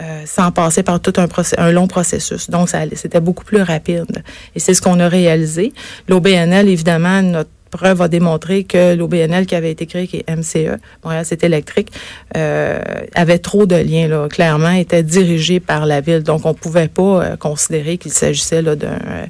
euh, 0.00 0.22
sans 0.24 0.52
passer 0.52 0.84
par 0.84 1.00
tout 1.00 1.14
un, 1.16 1.26
un 1.56 1.72
long 1.72 1.88
processus. 1.88 2.48
Donc, 2.48 2.68
ça, 2.68 2.82
c'était 2.94 3.18
beaucoup 3.18 3.44
plus 3.44 3.62
rapide. 3.62 4.22
Et 4.54 4.60
c'est 4.60 4.74
ce 4.74 4.82
qu'on 4.82 5.00
a 5.00 5.08
réalisé. 5.08 5.72
L'OBNL, 6.06 6.68
évidemment, 6.68 7.22
notre 7.22 7.50
preuve 7.70 8.02
a 8.02 8.08
démontré 8.08 8.64
que 8.64 8.94
l'OBNL 8.94 9.46
qui 9.46 9.54
avait 9.54 9.70
été 9.70 9.86
créé, 9.86 10.06
qui 10.06 10.18
est 10.18 10.28
MCE, 10.28 10.78
Montréal 11.04 11.24
c'est 11.24 11.44
électrique, 11.44 11.92
euh, 12.36 12.80
avait 13.14 13.38
trop 13.38 13.66
de 13.66 13.76
liens, 13.76 14.08
là, 14.08 14.28
clairement, 14.28 14.70
était 14.70 15.02
dirigé 15.02 15.60
par 15.60 15.86
la 15.86 16.00
ville. 16.00 16.22
Donc, 16.22 16.46
on 16.46 16.54
pouvait 16.54 16.88
pas 16.88 17.02
euh, 17.02 17.36
considérer 17.36 17.98
qu'il 17.98 18.12
s'agissait 18.12 18.62
là, 18.62 18.76
d'un, 18.76 19.28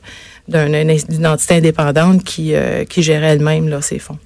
d'une 0.48 1.26
entité 1.26 1.54
indépendante 1.54 2.24
qui, 2.24 2.54
euh, 2.54 2.84
qui 2.84 3.02
gérait 3.02 3.26
elle-même 3.26 3.68
là, 3.68 3.80
ses 3.80 3.98
fonds. 3.98 4.18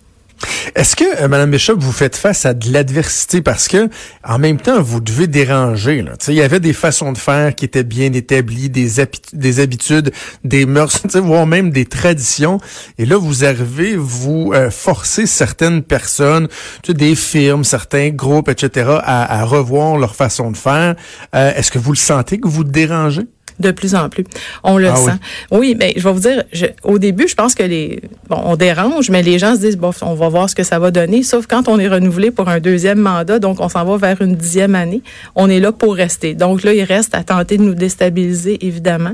Est-ce 0.74 0.96
que, 0.96 1.22
euh, 1.22 1.28
Madame 1.28 1.50
Bishop, 1.50 1.76
vous 1.78 1.92
faites 1.92 2.16
face 2.16 2.46
à 2.46 2.54
de 2.54 2.72
l'adversité? 2.72 3.42
Parce 3.42 3.68
que, 3.68 3.88
en 4.24 4.38
même 4.38 4.58
temps, 4.58 4.80
vous 4.82 5.00
devez 5.00 5.26
déranger. 5.26 6.04
Il 6.28 6.34
y 6.34 6.42
avait 6.42 6.60
des 6.60 6.72
façons 6.72 7.12
de 7.12 7.18
faire 7.18 7.54
qui 7.54 7.64
étaient 7.64 7.84
bien 7.84 8.12
établies, 8.12 8.70
des, 8.70 8.88
des 9.32 9.60
habitudes, 9.60 10.12
des 10.44 10.66
mœurs, 10.66 11.00
voire 11.14 11.46
même 11.46 11.70
des 11.70 11.86
traditions. 11.86 12.58
Et 12.98 13.06
là, 13.06 13.16
vous 13.16 13.44
arrivez, 13.44 13.96
vous 13.96 14.52
euh, 14.54 14.70
forcez 14.70 15.26
certaines 15.26 15.82
personnes, 15.82 16.48
des 16.88 17.14
firmes, 17.14 17.64
certains 17.64 18.10
groupes, 18.10 18.48
etc., 18.48 18.98
à, 19.02 19.40
à 19.40 19.44
revoir 19.44 19.96
leur 19.96 20.14
façon 20.14 20.50
de 20.50 20.56
faire. 20.56 20.94
Euh, 21.34 21.52
est-ce 21.54 21.70
que 21.70 21.78
vous 21.78 21.92
le 21.92 21.96
sentez 21.96 22.38
que 22.38 22.48
vous 22.48 22.64
dérangez? 22.64 23.26
De 23.62 23.70
plus 23.70 23.94
en 23.94 24.08
plus. 24.08 24.24
On 24.64 24.76
le 24.76 24.88
ah 24.88 24.96
sent. 24.96 25.18
Oui, 25.52 25.76
mais 25.78 25.94
je 25.96 26.02
vais 26.02 26.12
vous 26.12 26.20
dire, 26.20 26.42
au 26.82 26.98
début, 26.98 27.28
je 27.28 27.36
pense 27.36 27.54
que 27.54 27.62
les. 27.62 28.00
Bon, 28.28 28.40
on 28.44 28.56
dérange, 28.56 29.08
mais 29.08 29.22
les 29.22 29.38
gens 29.38 29.54
se 29.54 29.60
disent, 29.60 29.76
bon, 29.76 29.92
on 30.02 30.14
va 30.14 30.28
voir 30.28 30.50
ce 30.50 30.56
que 30.56 30.64
ça 30.64 30.78
va 30.80 30.90
donner. 30.90 31.22
Sauf 31.22 31.46
quand 31.46 31.68
on 31.68 31.78
est 31.78 31.86
renouvelé 31.86 32.32
pour 32.32 32.48
un 32.48 32.58
deuxième 32.58 32.98
mandat, 32.98 33.38
donc 33.38 33.60
on 33.60 33.68
s'en 33.68 33.84
va 33.84 33.96
vers 33.96 34.20
une 34.20 34.34
dixième 34.34 34.74
année, 34.74 35.02
on 35.36 35.48
est 35.48 35.60
là 35.60 35.70
pour 35.70 35.94
rester. 35.94 36.34
Donc 36.34 36.64
là, 36.64 36.74
il 36.74 36.82
reste 36.82 37.14
à 37.14 37.22
tenter 37.22 37.56
de 37.56 37.62
nous 37.62 37.74
déstabiliser, 37.74 38.66
évidemment. 38.66 39.12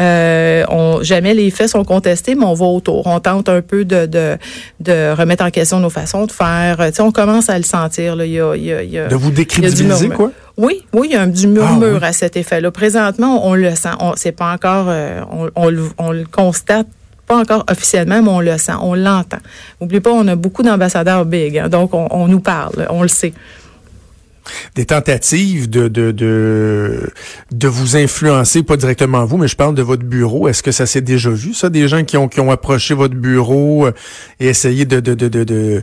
Euh, 0.00 0.64
on, 0.68 1.02
jamais 1.02 1.34
les 1.34 1.50
faits 1.50 1.70
sont 1.70 1.84
contestés, 1.84 2.34
mais 2.34 2.46
on 2.46 2.54
va 2.54 2.66
autour. 2.66 3.06
On 3.06 3.20
tente 3.20 3.48
un 3.48 3.62
peu 3.62 3.84
de, 3.84 4.06
de, 4.06 4.36
de 4.80 5.14
remettre 5.16 5.44
en 5.44 5.50
question 5.50 5.78
nos 5.78 5.90
façons 5.90 6.26
de 6.26 6.32
faire. 6.32 6.78
Tu 6.78 6.94
sais, 6.94 7.02
on 7.02 7.12
commence 7.12 7.48
à 7.48 7.56
le 7.56 7.64
sentir. 7.64 8.16
Là. 8.16 8.26
Il 8.26 8.32
y 8.32 8.40
a, 8.40 8.56
il 8.56 8.64
y 8.64 8.98
a, 8.98 9.06
de 9.06 9.14
vous 9.14 9.30
décrédibiliser, 9.30 10.08
quoi? 10.08 10.32
Oui, 10.56 10.86
oui, 10.92 11.08
il 11.10 11.14
y 11.14 11.16
a 11.16 11.26
du 11.26 11.48
murmure 11.48 12.00
ah, 12.02 12.08
à 12.08 12.12
cet 12.12 12.36
effet-là. 12.36 12.70
Présentement, 12.70 13.46
on 13.46 13.54
le 13.54 13.74
sent. 13.74 13.90
On, 13.98 14.14
c'est 14.16 14.32
pas 14.32 14.52
encore, 14.52 14.86
euh, 14.88 15.20
on, 15.30 15.72
on, 15.98 16.12
le 16.12 16.24
constate 16.26 16.86
pas 17.26 17.36
encore 17.36 17.64
officiellement, 17.68 18.22
mais 18.22 18.28
on 18.28 18.40
le 18.40 18.56
sent, 18.58 18.74
on 18.80 18.94
l'entend. 18.94 19.38
N'oublie 19.80 20.00
pas, 20.00 20.12
on 20.12 20.28
a 20.28 20.36
beaucoup 20.36 20.62
d'ambassadeurs 20.62 21.24
big, 21.24 21.58
hein, 21.58 21.68
donc 21.68 21.94
on, 21.94 22.06
on 22.10 22.28
nous 22.28 22.40
parle, 22.40 22.86
on 22.90 23.02
le 23.02 23.08
sait 23.08 23.32
des 24.74 24.84
tentatives 24.84 25.70
de, 25.70 25.88
de, 25.88 26.10
de, 26.10 27.10
de 27.50 27.68
vous 27.68 27.96
influencer, 27.96 28.62
pas 28.62 28.76
directement 28.76 29.24
vous, 29.24 29.38
mais 29.38 29.48
je 29.48 29.56
parle 29.56 29.74
de 29.74 29.82
votre 29.82 30.04
bureau. 30.04 30.48
Est-ce 30.48 30.62
que 30.62 30.72
ça 30.72 30.86
s'est 30.86 31.00
déjà 31.00 31.30
vu, 31.30 31.54
ça, 31.54 31.70
des 31.70 31.88
gens 31.88 32.04
qui 32.04 32.16
ont, 32.16 32.28
qui 32.28 32.40
ont 32.40 32.50
approché 32.50 32.94
votre 32.94 33.14
bureau 33.14 33.86
euh, 33.86 33.92
et 34.40 34.48
essayé 34.48 34.84
de, 34.84 35.00
de, 35.00 35.14
de, 35.14 35.28
de, 35.28 35.44
de 35.44 35.82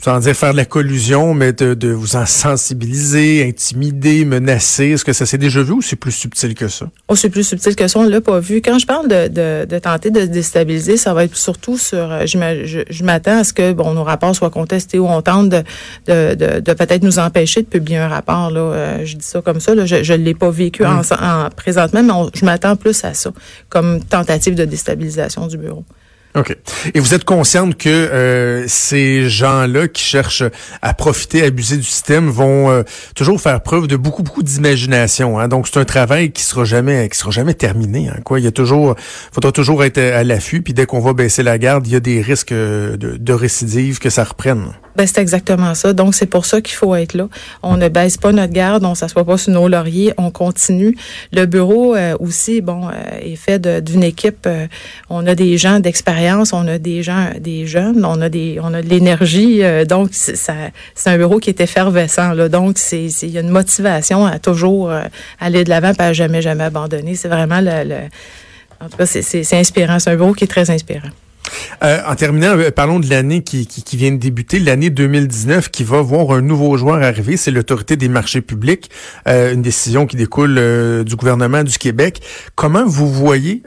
sans 0.00 0.20
dire 0.20 0.34
faire 0.34 0.52
de 0.52 0.56
la 0.56 0.64
collusion, 0.64 1.34
mais 1.34 1.52
de, 1.52 1.74
de 1.74 1.88
vous 1.88 2.14
en 2.14 2.24
sensibiliser, 2.24 3.44
intimider, 3.48 4.24
menacer. 4.24 4.90
Est-ce 4.90 5.04
que 5.04 5.12
ça 5.12 5.26
s'est 5.26 5.38
déjà 5.38 5.60
vu 5.62 5.72
ou 5.72 5.82
c'est 5.82 5.96
plus 5.96 6.12
subtil 6.12 6.54
que 6.54 6.68
ça? 6.68 6.86
Oh, 7.08 7.16
c'est 7.16 7.30
plus 7.30 7.42
subtil 7.42 7.74
que 7.74 7.88
ça, 7.88 7.98
on 7.98 8.04
l'a 8.04 8.20
pas 8.20 8.38
vu. 8.38 8.62
Quand 8.62 8.78
je 8.78 8.86
parle 8.86 9.08
de, 9.08 9.26
de, 9.26 9.64
de, 9.64 9.78
tenter 9.80 10.10
de 10.12 10.24
déstabiliser, 10.26 10.96
ça 10.96 11.14
va 11.14 11.24
être 11.24 11.36
surtout 11.36 11.76
sur, 11.76 12.12
euh, 12.12 12.26
je, 12.26 13.02
m'attends 13.02 13.38
à 13.38 13.44
ce 13.44 13.52
que 13.52 13.72
bon 13.72 13.92
nos 13.92 14.04
rapports 14.04 14.36
soient 14.36 14.50
contestés 14.50 15.00
ou 15.00 15.08
on 15.08 15.20
tente 15.20 15.48
de, 15.48 15.64
de, 16.06 16.34
de, 16.34 16.60
de 16.60 16.72
peut-être 16.74 17.02
nous 17.02 17.18
empêcher 17.18 17.62
de 17.62 17.66
publier 17.66 17.98
un 17.98 18.08
rapport. 18.08 18.52
Là. 18.52 18.60
Euh, 18.60 19.04
je 19.04 19.16
dis 19.16 19.26
ça 19.26 19.42
comme 19.42 19.58
ça, 19.58 19.74
là. 19.74 19.84
je 19.84 20.12
ne 20.12 20.18
l'ai 20.18 20.34
pas 20.34 20.50
vécu 20.50 20.84
en, 20.84 21.00
en, 21.00 21.50
présentement, 21.50 22.04
mais 22.04 22.30
je 22.34 22.44
m'attends 22.44 22.76
plus 22.76 23.04
à 23.04 23.14
ça 23.14 23.32
comme 23.68 24.04
tentative 24.04 24.54
de 24.54 24.64
déstabilisation 24.64 25.48
du 25.48 25.58
bureau. 25.58 25.84
OK. 26.38 26.56
Et 26.94 27.00
vous 27.00 27.14
êtes 27.14 27.24
consciente 27.24 27.76
que 27.76 27.88
euh, 27.88 28.64
ces 28.68 29.28
gens-là 29.28 29.88
qui 29.88 30.02
cherchent 30.02 30.44
à 30.82 30.94
profiter, 30.94 31.42
à 31.42 31.46
abuser 31.46 31.76
du 31.76 31.82
système 31.84 32.28
vont 32.28 32.70
euh, 32.70 32.82
toujours 33.14 33.40
faire 33.40 33.60
preuve 33.62 33.86
de 33.86 33.96
beaucoup, 33.96 34.22
beaucoup 34.22 34.42
d'imagination. 34.42 35.38
Hein? 35.38 35.48
Donc, 35.48 35.68
c'est 35.68 35.78
un 35.78 35.84
travail 35.84 36.30
qui 36.32 36.42
sera 36.42 36.64
jamais 36.64 37.08
qui 37.08 37.18
sera 37.18 37.30
jamais 37.30 37.54
terminé. 37.54 38.08
Hein, 38.08 38.20
quoi. 38.24 38.38
Il 38.40 38.44
y 38.44 38.48
a 38.48 38.52
toujours, 38.52 38.94
faudra 39.32 39.52
toujours 39.52 39.84
être 39.84 39.98
à 39.98 40.24
l'affût. 40.24 40.62
Puis 40.62 40.74
dès 40.74 40.86
qu'on 40.86 41.00
va 41.00 41.12
baisser 41.12 41.42
la 41.42 41.58
garde, 41.58 41.86
il 41.86 41.92
y 41.92 41.96
a 41.96 42.00
des 42.00 42.20
risques 42.20 42.52
de, 42.52 42.96
de 42.96 43.32
récidive 43.32 43.98
que 43.98 44.10
ça 44.10 44.24
reprenne. 44.24 44.72
Ben, 44.98 45.06
c'est 45.06 45.20
exactement 45.20 45.74
ça. 45.74 45.94
Donc, 45.94 46.14
c'est 46.14 46.26
pour 46.26 46.44
ça 46.44 46.60
qu'il 46.60 46.74
faut 46.74 46.94
être 46.94 47.14
là. 47.14 47.28
On 47.62 47.78
ne 47.78 47.88
baisse 47.88 48.16
pas 48.16 48.32
notre 48.32 48.52
garde, 48.52 48.84
on 48.84 48.94
s'assoit 48.94 49.24
pas 49.24 49.38
sur 49.38 49.52
nos 49.52 49.68
lauriers, 49.68 50.12
on 50.18 50.30
continue. 50.30 50.94
Le 51.32 51.46
bureau 51.46 51.94
euh, 51.94 52.16
aussi, 52.20 52.60
bon, 52.60 52.90
est 53.22 53.36
fait 53.36 53.58
d'une 53.82 54.02
équipe. 54.02 54.46
on 55.08 55.26
a 55.26 55.34
des 55.34 55.56
gens 55.56 55.80
d'expérience 55.80 56.18
on 56.52 56.66
a 56.66 56.78
des 56.78 57.02
gens, 57.02 57.30
des 57.40 57.66
jeunes, 57.66 58.04
on 58.04 58.20
a 58.20 58.28
des, 58.28 58.58
on 58.62 58.74
a 58.74 58.82
de 58.82 58.88
l'énergie. 58.88 59.62
Euh, 59.62 59.84
donc, 59.84 60.10
c'est 60.12 60.50
un 61.06 61.16
bureau 61.16 61.38
qui 61.38 61.50
est 61.50 61.60
effervescent. 61.60 62.32
Là, 62.34 62.48
donc, 62.48 62.78
c'est, 62.78 63.06
il 63.06 63.30
y 63.30 63.38
a 63.38 63.40
une 63.40 63.50
motivation 63.50 64.26
à 64.26 64.38
toujours 64.38 64.90
euh, 64.90 65.02
aller 65.40 65.64
de 65.64 65.70
l'avant, 65.70 65.94
pas 65.94 66.12
jamais, 66.12 66.42
jamais 66.42 66.64
abandonner. 66.64 67.14
C'est 67.14 67.28
vraiment 67.28 67.60
le, 67.60 67.84
le 67.84 67.96
en 68.80 68.88
tout 68.88 68.96
cas, 68.96 69.06
c'est 69.06 69.54
inspirant. 69.54 69.98
C'est 69.98 70.10
un 70.10 70.16
bureau 70.16 70.32
qui 70.32 70.44
est 70.44 70.48
très 70.48 70.70
inspirant. 70.70 71.08
Euh, 71.82 72.00
en 72.06 72.14
terminant, 72.14 72.58
euh, 72.58 72.70
parlons 72.70 73.00
de 73.00 73.08
l'année 73.08 73.42
qui, 73.42 73.66
qui, 73.66 73.82
qui, 73.82 73.96
vient 73.96 74.10
de 74.10 74.16
débuter, 74.16 74.58
l'année 74.58 74.90
2019 74.90 75.70
qui 75.70 75.84
va 75.84 76.00
voir 76.00 76.32
un 76.32 76.40
nouveau 76.40 76.76
joueur 76.76 77.02
arriver, 77.02 77.36
c'est 77.36 77.50
l'autorité 77.50 77.96
des 77.96 78.08
marchés 78.08 78.40
publics, 78.40 78.90
euh, 79.26 79.54
une 79.54 79.62
décision 79.62 80.06
qui 80.06 80.16
découle 80.16 81.04
du 81.04 81.16
gouvernement 81.16 81.62
du 81.62 81.78
Québec. 81.78 82.20
Comment 82.54 82.84
vous 82.86 83.12
voyez 83.12 83.62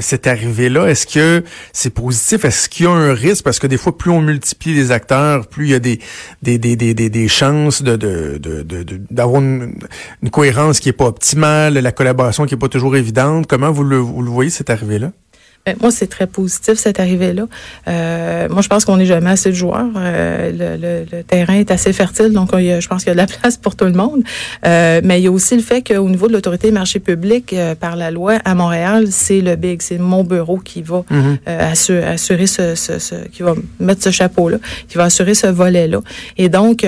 cette 0.00 0.26
arrivée-là? 0.26 0.88
Est-ce 0.88 1.06
que 1.06 1.44
c'est 1.72 1.90
positif? 1.90 2.44
Est-ce 2.44 2.68
qu'il 2.68 2.86
y 2.86 2.88
a 2.88 2.92
un 2.92 3.14
risque? 3.14 3.44
Parce 3.44 3.58
que 3.58 3.66
des 3.66 3.76
fois, 3.76 3.96
plus 3.96 4.10
on 4.10 4.20
multiplie 4.20 4.74
les 4.74 4.90
acteurs, 4.90 5.46
plus 5.46 5.66
il 5.66 5.70
y 5.70 5.74
a 5.74 5.78
des, 5.78 6.00
des, 6.42 6.58
des, 6.58 6.76
des, 6.76 6.94
des, 6.94 7.28
chances 7.28 7.82
de, 7.82 7.96
de, 7.96 8.38
de, 8.38 8.84
d'avoir 9.10 9.42
une, 9.42 9.74
une, 10.22 10.30
cohérence 10.30 10.80
qui 10.80 10.88
est 10.88 10.92
pas 10.92 11.06
optimale, 11.06 11.74
la 11.74 11.92
collaboration 11.92 12.46
qui 12.46 12.54
est 12.54 12.58
pas 12.58 12.68
toujours 12.68 12.96
évidente. 12.96 13.46
Comment 13.46 13.70
vous 13.70 13.84
le, 13.84 13.96
vous 13.96 14.22
le 14.22 14.30
voyez, 14.30 14.50
cette 14.50 14.70
arrivée-là? 14.70 15.12
Ben, 15.68 15.76
moi, 15.82 15.90
c'est 15.90 16.06
très 16.06 16.26
positif 16.26 16.78
cette 16.78 16.98
arrivée-là. 16.98 17.46
Euh, 17.88 18.48
moi, 18.48 18.62
je 18.62 18.68
pense 18.68 18.86
qu'on 18.86 18.96
n'est 18.96 19.04
jamais 19.04 19.28
assez 19.28 19.50
de 19.50 19.54
joueurs. 19.54 19.90
Euh, 19.96 20.50
le, 20.50 21.04
le, 21.12 21.22
terrain 21.22 21.56
est 21.56 21.70
assez 21.70 21.92
fertile, 21.92 22.32
donc 22.32 22.52
je 22.56 22.86
pense 22.88 23.04
qu'il 23.04 23.08
y 23.08 23.10
a 23.10 23.14
de 23.14 23.18
la 23.18 23.26
place 23.40 23.58
pour 23.58 23.76
tout 23.76 23.84
le 23.84 23.92
monde. 23.92 24.22
Euh, 24.64 25.02
mais 25.04 25.20
il 25.20 25.24
y 25.24 25.26
a 25.26 25.30
aussi 25.30 25.56
le 25.56 25.62
fait 25.62 25.82
qu'au 25.82 26.08
niveau 26.08 26.26
de 26.26 26.32
l'autorité 26.32 26.68
des 26.68 26.72
marchés 26.72 27.00
publics, 27.00 27.52
euh, 27.52 27.74
par 27.74 27.96
la 27.96 28.10
loi 28.10 28.38
à 28.46 28.54
Montréal, 28.54 29.08
c'est 29.10 29.42
le 29.42 29.56
big, 29.56 29.82
c'est 29.82 29.98
mon 29.98 30.24
bureau 30.24 30.56
qui 30.56 30.80
va 30.80 31.04
mm-hmm. 31.10 31.36
euh, 31.48 31.72
assurer, 31.72 32.04
assurer 32.04 32.46
ce, 32.46 32.74
ce, 32.74 32.98
ce, 32.98 33.16
qui 33.30 33.42
va 33.42 33.52
mettre 33.78 34.02
ce 34.02 34.10
chapeau-là, 34.10 34.56
qui 34.88 34.96
va 34.96 35.04
assurer 35.04 35.34
ce 35.34 35.48
volet-là. 35.48 36.00
Et 36.38 36.48
donc, 36.48 36.78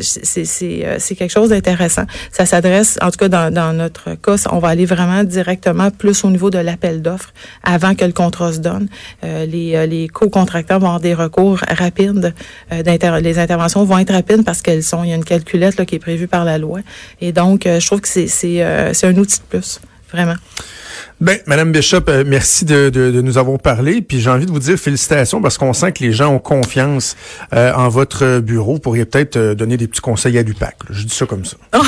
c'est 0.00 1.14
quelque 1.18 1.32
chose 1.32 1.50
d'intéressant. 1.50 2.04
Ça 2.32 2.46
s'adresse, 2.46 2.98
en 3.02 3.10
tout 3.10 3.18
cas 3.18 3.28
dans, 3.28 3.52
dans 3.52 3.74
notre 3.74 4.14
cas, 4.14 4.36
on 4.50 4.58
va 4.58 4.68
aller 4.68 4.86
vraiment 4.86 5.22
directement 5.22 5.90
plus 5.90 6.24
au 6.24 6.30
niveau 6.30 6.48
de 6.48 6.58
l'appel 6.58 7.02
d'offres 7.02 7.34
avant 7.62 7.94
que 7.94 8.05
le 8.06 8.12
contrat 8.12 8.52
se 8.52 8.58
donne. 8.58 8.88
Euh, 9.24 9.46
les, 9.46 9.74
euh, 9.76 9.86
les 9.86 10.08
co-contracteurs 10.08 10.78
vont 10.78 10.86
avoir 10.86 11.00
des 11.00 11.14
recours 11.14 11.58
rapides. 11.68 12.34
Euh, 12.72 13.20
les 13.20 13.38
interventions 13.38 13.84
vont 13.84 13.98
être 13.98 14.12
rapides 14.12 14.44
parce 14.44 14.62
qu'elles 14.62 14.82
sont, 14.82 15.04
il 15.04 15.10
y 15.10 15.12
a 15.12 15.16
une 15.16 15.24
calculette 15.24 15.84
qui 15.84 15.96
est 15.96 16.00
prévue 16.00 16.28
par 16.28 16.44
la 16.44 16.58
loi. 16.58 16.80
Et 17.20 17.32
donc, 17.32 17.62
je 17.64 17.86
trouve 17.86 18.00
que 18.00 18.08
c'est 18.08 18.62
un 18.62 19.16
outil 19.16 19.38
de 19.38 19.44
plus, 19.48 19.80
vraiment. 20.12 20.36
Ben, 21.20 21.38
Madame 21.46 21.72
Bishop, 21.72 22.02
euh, 22.08 22.24
merci 22.26 22.64
de, 22.64 22.90
de, 22.90 23.10
de, 23.10 23.20
nous 23.22 23.38
avoir 23.38 23.58
parlé. 23.58 24.02
Puis 24.02 24.20
j'ai 24.20 24.30
envie 24.30 24.46
de 24.46 24.50
vous 24.50 24.58
dire 24.58 24.76
félicitations 24.78 25.40
parce 25.40 25.56
qu'on 25.56 25.72
sent 25.72 25.92
que 25.92 26.04
les 26.04 26.12
gens 26.12 26.32
ont 26.32 26.38
confiance 26.38 27.16
euh, 27.54 27.72
en 27.72 27.88
votre 27.88 28.40
bureau. 28.40 28.74
Vous 28.74 28.80
pourriez 28.80 29.04
peut-être 29.04 29.36
euh, 29.36 29.54
donner 29.54 29.76
des 29.76 29.88
petits 29.88 30.00
conseils 30.00 30.36
à 30.38 30.42
l'UPAC. 30.42 30.76
Je 30.90 31.04
dis 31.04 31.14
ça 31.14 31.24
comme 31.26 31.44
ça. 31.44 31.56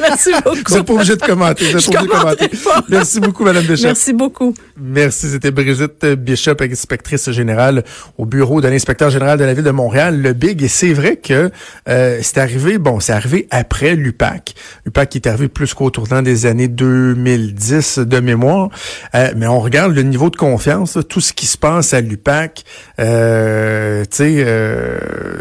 merci 0.00 0.30
beaucoup. 0.44 0.56
vous 0.66 0.74
n'êtes 0.74 0.86
pas 0.86 0.92
obligé 0.94 1.16
de 1.16 1.22
commenter. 1.22 1.64
Vous 1.72 1.78
êtes 1.78 1.92
pas 1.92 2.00
obligé 2.00 2.06
de 2.06 2.18
commenter. 2.18 2.50
Merci 2.88 3.20
beaucoup, 3.20 3.44
Madame 3.44 3.64
Bishop. 3.64 3.86
Merci 3.86 4.12
beaucoup. 4.12 4.54
Merci. 4.76 5.30
C'était 5.30 5.50
Brigitte 5.50 6.04
Bishop, 6.06 6.56
inspectrice 6.60 7.30
générale 7.30 7.84
au 8.18 8.26
bureau 8.26 8.60
de 8.60 8.68
l'inspecteur 8.68 9.10
général 9.10 9.38
de 9.38 9.44
la 9.44 9.54
ville 9.54 9.64
de 9.64 9.70
Montréal, 9.70 10.20
le 10.20 10.32
Big. 10.32 10.62
Et 10.62 10.68
c'est 10.68 10.92
vrai 10.92 11.16
que 11.16 11.50
c'est 11.86 12.38
arrivé, 12.38 12.78
bon, 12.78 13.00
c'est 13.00 13.12
arrivé 13.12 13.46
après 13.50 13.94
l'UPAC. 13.94 14.54
L'UPAC 14.86 15.08
qui 15.10 15.18
est 15.18 15.28
arrivé 15.28 15.48
plus 15.48 15.74
qu'au 15.74 15.90
tournant 15.90 16.22
des 16.22 16.46
années 16.46 16.68
2010 16.68 17.98
de 17.98 18.19
mémoire 18.20 18.70
euh, 19.14 19.32
mais 19.36 19.46
on 19.46 19.60
regarde 19.60 19.92
le 19.92 20.02
niveau 20.02 20.30
de 20.30 20.36
confiance, 20.36 20.98
tout 21.08 21.20
ce 21.20 21.32
qui 21.32 21.46
se 21.46 21.58
passe 21.58 21.94
à 21.94 22.00
l'UPAC, 22.00 22.64
euh, 22.98 24.02
tu 24.02 24.16
sais, 24.16 24.44
euh, 24.46 24.98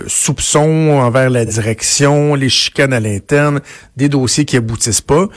soupçons 0.07 0.99
envers 0.99 1.29
la 1.29 1.45
direction, 1.45 2.35
les 2.35 2.49
chicanes 2.49 2.93
à 2.93 2.99
l'interne, 2.99 3.61
des 3.97 4.09
dossiers 4.09 4.45
qui 4.45 4.57
aboutissent 4.57 5.01
pas. 5.01 5.27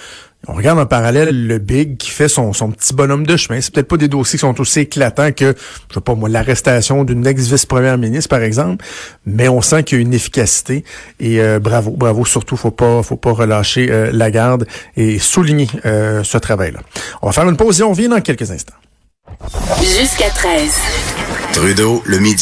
On 0.48 0.54
regarde 0.54 0.80
en 0.80 0.86
parallèle 0.86 1.46
le 1.46 1.58
Big 1.58 1.96
qui 1.98 2.10
fait 2.10 2.28
son, 2.28 2.52
son 2.52 2.72
petit 2.72 2.94
bonhomme 2.94 3.24
de 3.24 3.36
chemin. 3.36 3.60
C'est 3.60 3.72
peut-être 3.72 3.86
pas 3.86 3.96
des 3.96 4.08
dossiers 4.08 4.38
qui 4.38 4.40
sont 4.40 4.60
aussi 4.60 4.80
éclatants 4.80 5.30
que, 5.30 5.54
je 5.88 5.94
sais 5.94 6.00
pas 6.00 6.16
moi, 6.16 6.28
l'arrestation 6.28 7.04
d'une 7.04 7.24
ex-vice-première 7.24 7.96
ministre, 7.96 8.28
par 8.28 8.42
exemple, 8.42 8.84
mais 9.24 9.48
on 9.48 9.62
sent 9.62 9.84
qu'il 9.84 9.98
y 9.98 10.00
a 10.00 10.02
une 10.02 10.14
efficacité 10.14 10.84
et 11.20 11.40
euh, 11.40 11.60
bravo, 11.60 11.92
bravo. 11.92 12.24
Surtout, 12.24 12.56
faut 12.56 12.72
pas, 12.72 13.04
faut 13.04 13.16
pas 13.16 13.32
relâcher 13.32 13.88
euh, 13.90 14.10
la 14.12 14.32
garde 14.32 14.66
et 14.96 15.20
souligner 15.20 15.68
euh, 15.86 16.24
ce 16.24 16.38
travail-là. 16.38 16.80
On 17.22 17.26
va 17.26 17.32
faire 17.32 17.48
une 17.48 17.56
pause 17.56 17.80
et 17.80 17.84
on 17.84 17.92
vient 17.92 18.08
dans 18.08 18.20
quelques 18.20 18.50
instants. 18.50 18.74
Jusqu'à 19.80 20.30
13. 20.30 20.72
Trudeau, 21.52 22.02
le 22.04 22.18
midi. 22.18 22.40